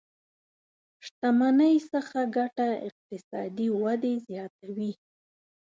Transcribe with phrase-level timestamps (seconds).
[1.05, 4.91] شتمنۍ څخه ګټه اقتصادي ودې زياته وي.